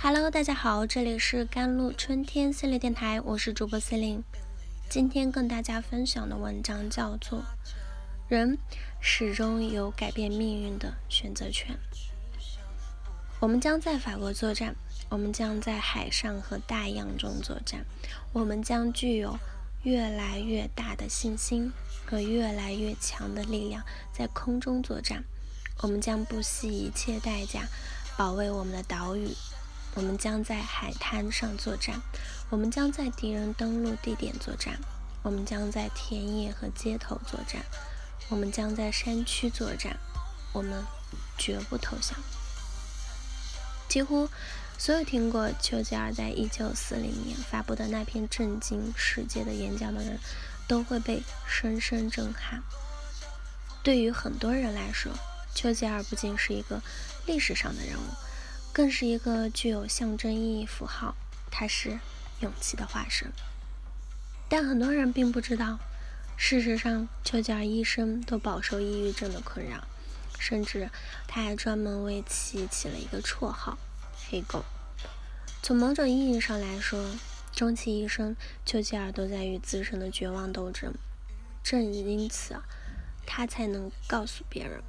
[0.00, 4.22] Hello，大家好，这里是甘露春天系列电台，我是主播司令。
[4.88, 7.40] 今天跟大家分享的文章叫做
[8.28, 8.56] 《人
[9.00, 11.74] 始终有改变命运的选择权》。
[13.40, 14.76] 我们将在法国作战，
[15.08, 17.84] 我们将在海上和大洋中作战，
[18.32, 19.36] 我们将具有
[19.82, 21.72] 越来越大的信心
[22.06, 25.24] 和越来越强的力量在空中作战，
[25.80, 27.68] 我们将不惜一切代价
[28.16, 29.34] 保卫我们的岛屿。
[29.94, 32.00] 我们将在海滩上作战，
[32.50, 34.78] 我们将在敌人登陆地点作战，
[35.22, 37.64] 我们将在田野和街头作战，
[38.28, 39.98] 我们将在山区作战，
[40.52, 40.84] 我们
[41.36, 42.16] 绝不投降。
[43.88, 44.28] 几乎
[44.76, 50.20] 所有听过丘吉尔在1940年发布的那篇震惊世界的演讲的人，
[50.68, 52.62] 都会被深深震撼。
[53.82, 55.10] 对于很多人来说，
[55.58, 56.80] 丘吉尔不仅是一个
[57.26, 58.14] 历史上的人物。
[58.72, 61.16] 更是一个具有象征意义符号，
[61.50, 61.98] 他是
[62.38, 63.32] 勇气的化身。
[64.48, 65.80] 但很多人并不知道，
[66.36, 69.82] 事实上，丘吉尔一生都饱受抑郁症的困扰，
[70.38, 70.88] 甚至
[71.26, 73.76] 他还专门为其起了一个绰号
[74.30, 74.64] “黑狗”。
[75.60, 77.04] 从某种意义上来说，
[77.52, 80.94] 终其一生，丘吉尔都在与自身的绝望斗争。
[81.64, 82.54] 正因此，
[83.26, 84.80] 他才能告诉别人，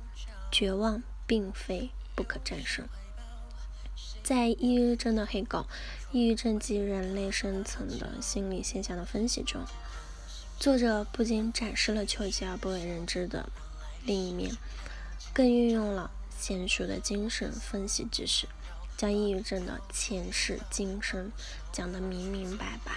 [0.51, 2.87] 绝望并非不可战胜。
[4.23, 5.65] 在《抑郁症的黑狗：
[6.11, 9.63] 抑郁症及人类深层的心理现象的分析》中，
[10.59, 13.49] 作者不仅展示了丘吉尔不为人知的
[14.03, 14.55] 另一面，
[15.33, 18.47] 更运用了娴熟的精神分析知识，
[18.97, 21.31] 将抑郁症的前世今生
[21.71, 22.93] 讲得明明白白。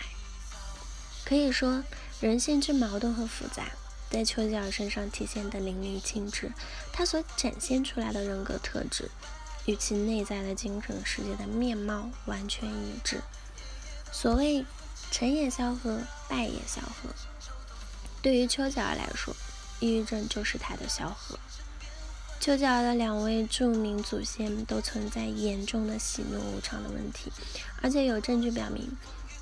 [1.24, 1.82] 可以说，
[2.20, 3.70] 人性之矛盾和复杂，
[4.12, 6.52] 在丘吉尔身上体现得淋漓尽致。
[6.92, 9.10] 他所展现出来的人格特质。
[9.66, 13.20] 与其内在的精神世界的面貌完全一致。
[14.10, 14.66] 所谓
[15.12, 17.08] 成也萧何，败也萧何。
[18.20, 19.32] 对于丘吉尔来说，
[19.78, 21.38] 抑郁症就是他的萧何。
[22.40, 27.30] 丘吉尔的两位著名祖先都存在严重的喜怒无常的问题，
[27.80, 28.90] 而且有证据表明，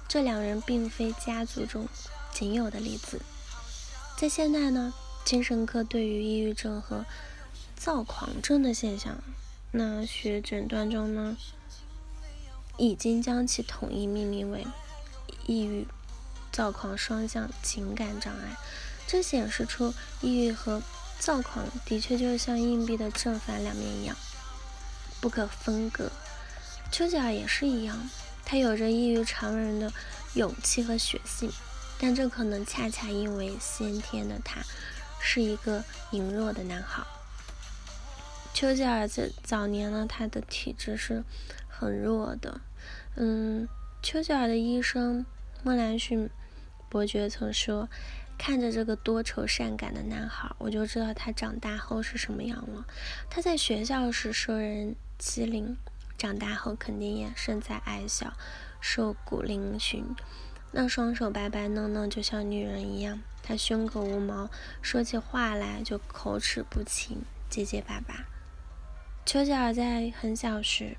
[0.06, 1.88] 这两人并非家族中
[2.34, 3.22] 仅有的例子。
[4.20, 4.92] 在现代呢，
[5.24, 7.06] 精神科对于抑郁症和
[7.74, 9.16] 躁狂症的现象。
[9.70, 11.38] 那学诊断中呢，
[12.76, 14.66] 已经将其统一命名为
[15.46, 15.88] 抑郁、
[16.52, 18.58] 躁狂双向情感障碍。
[19.06, 20.82] 这显示出抑郁和
[21.18, 24.14] 躁狂的确就像硬币的正反两面一样，
[25.22, 26.12] 不可分割。
[26.92, 28.10] 丘吉尔也是一样，
[28.44, 29.90] 他有着异于常人的
[30.34, 31.50] 勇气和血性，
[32.00, 34.62] 但这可能恰恰因为先天的他
[35.20, 37.02] 是一个羸弱的男孩。
[38.54, 41.22] 丘吉尔在早年呢，他的体质是
[41.68, 42.60] 很弱的。
[43.16, 43.68] 嗯，
[44.02, 45.24] 丘吉尔的医生
[45.62, 46.30] 莫兰逊
[46.88, 47.88] 伯爵曾说
[48.36, 52.84] ：“看着这个多愁善感的男孩，我就知道他长大后是什么样了。
[53.28, 55.76] 他在学校时受人欺凌，
[56.18, 58.32] 长大后肯定也身材矮小，
[58.80, 60.02] 瘦骨嶙峋，
[60.72, 63.20] 那双手白白嫩嫩，就像女人一样。
[63.42, 64.48] 他胸口无毛，
[64.80, 68.26] 说起话来就口齿不清，结结巴巴。”
[69.26, 70.96] 丘吉尔在很小时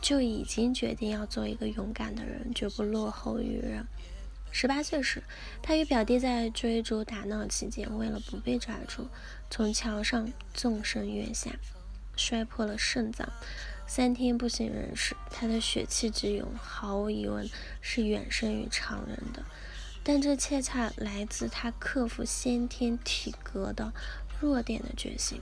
[0.00, 3.86] 就已经决定要做一个勇敢的人，绝不落后于人。
[4.50, 5.22] 十八岁时，
[5.62, 9.08] 他与表弟在追逐打闹期间，为了不被抓住，
[9.50, 11.50] 从桥上纵身跃下，
[12.16, 13.28] 摔破了肾脏，
[13.86, 15.14] 三天不省人事。
[15.30, 17.48] 他的血气之勇，毫无疑问
[17.80, 19.44] 是远胜于常人的，
[20.02, 23.92] 但这恰恰来自他克服先天体格的
[24.40, 25.40] 弱点的决心。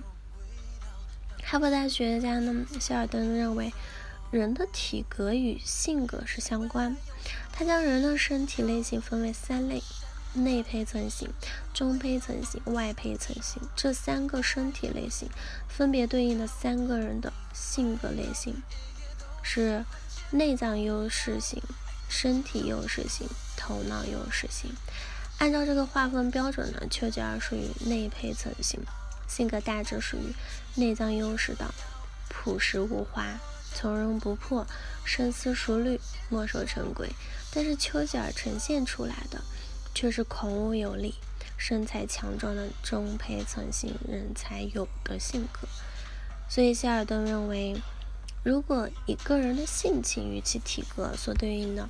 [1.43, 3.73] 哈佛大学家呢，希尔登认为，
[4.31, 6.97] 人的体格与性格是相关。
[7.53, 9.83] 他将人的身体类型分为三类：
[10.35, 11.29] 内胚层型、
[11.73, 13.63] 中胚层型、外胚层型。
[13.75, 15.29] 这三个身体类型
[15.69, 18.63] 分别对应的三个人的性格类型
[19.43, 19.85] 是
[20.31, 21.63] 内脏优势型、
[22.09, 24.71] 身体优势型、头脑优势型。
[25.39, 28.81] 按照这个划分标准呢，丘吉尔属于内胚层型。
[29.27, 30.35] 性格大致属于
[30.75, 31.75] 内脏优势的，
[32.29, 33.41] 朴实无华、
[33.75, 34.67] 从容不迫、
[35.05, 35.99] 深思熟虑、
[36.29, 37.11] 墨守成规。
[37.51, 39.43] 但是丘吉尔呈现出来的
[39.95, 41.15] 却是孔武有力、
[41.57, 45.69] 身材强壮的中胚层型人才有的性格。
[46.49, 47.75] 所以希尔顿认为，
[48.43, 51.89] 如果一个人的性情与其体格所对应的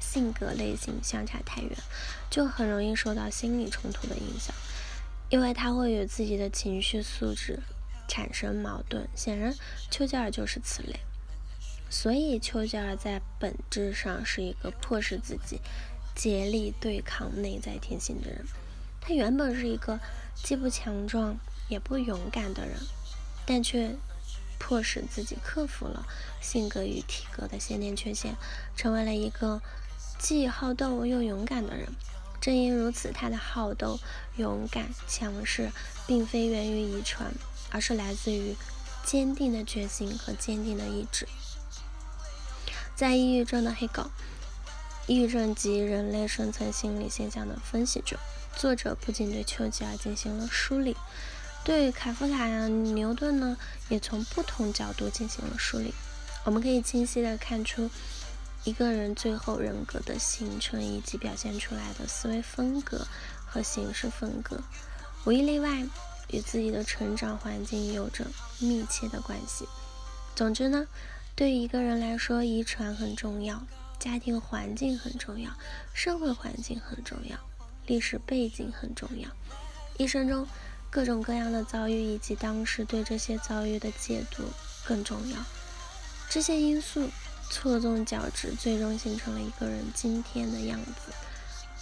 [0.00, 1.70] 性格类型相差太远，
[2.30, 4.54] 就很容易受到心理冲突的影响。
[5.28, 7.58] 因为他会与自己的情绪素质
[8.06, 9.08] 产生矛盾。
[9.14, 9.54] 显然，
[9.90, 11.00] 丘吉尔就是此类。
[11.88, 15.60] 所以，丘吉尔在本质上是一个迫使自己
[16.14, 18.44] 竭力对抗内在天性的人。
[19.00, 19.98] 他原本是一个
[20.34, 21.36] 既不强壮
[21.68, 22.76] 也不勇敢的人，
[23.44, 23.96] 但却
[24.58, 26.06] 迫使自己克服了
[26.40, 28.36] 性格与体格的先天缺陷，
[28.76, 29.60] 成为了一个
[30.18, 31.88] 既好斗又勇敢的人。
[32.40, 33.98] 正因如此，他的好斗、
[34.36, 35.70] 勇敢、强势，
[36.06, 37.32] 并非源于遗传，
[37.70, 38.56] 而是来自于
[39.04, 41.26] 坚定的决心和坚定的意志。
[42.94, 44.02] 在抑郁症的黑狗
[45.06, 48.18] 《抑郁症及人类深层心理现象的分析》中，
[48.56, 50.96] 作者不仅对丘吉尔进行了梳理，
[51.64, 53.56] 对卡夫卡、牛顿呢，
[53.88, 55.92] 也从不同角度进行了梳理。
[56.44, 57.90] 我们可以清晰地看出。
[58.64, 63.04] 一个人最后人格的形成以及表现出来的思维风格
[63.44, 64.62] 和行事风格，
[65.24, 65.84] 无一例外
[66.28, 68.24] 与自己的成长环境有着
[68.60, 69.66] 密切的关系。
[70.36, 70.86] 总之呢，
[71.34, 73.64] 对于一个人来说，遗传很重要，
[74.02, 75.52] 家庭环境很重要，
[75.94, 77.38] 社会环境很重要，
[77.86, 79.28] 历史背景很重要，
[79.96, 80.44] 一生中
[80.90, 84.42] 各种各样的遭遇以及当时对这些遭遇的解读
[84.84, 85.36] 更重要。
[86.28, 87.08] 这些因素。
[87.50, 91.12] 错综交织，最终形成了一个人今天的样子。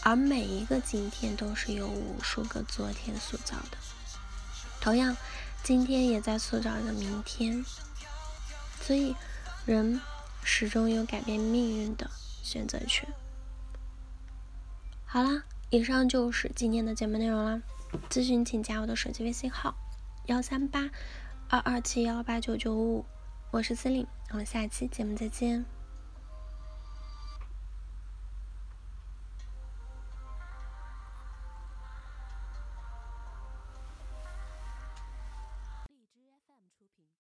[0.02, 3.78] 而每一个今天都是由无数个昨天塑造的。
[4.80, 5.16] 同样，
[5.62, 7.64] 今天也在塑造着明天。
[8.84, 9.14] 所以，
[9.64, 10.00] 人
[10.42, 12.10] 始终有改变命运的
[12.42, 13.08] 选择权。
[15.04, 17.60] 好啦，以上就是今天的节目内容啦。
[18.08, 19.74] 咨询请加我的手机微信号：
[20.26, 20.88] 幺三八
[21.48, 23.04] 二二七幺八九九五。
[23.50, 25.64] 我是司令，我们下期节目再见。